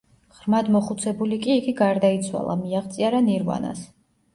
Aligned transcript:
ღრმად 0.37 0.71
მოხუცებული 0.75 1.39
კი 1.45 1.55
იგი 1.59 1.75
გარდაიცვალა, 1.85 2.59
მიაღწია 2.67 3.17
რა 3.19 3.25
ნირვანას. 3.33 3.91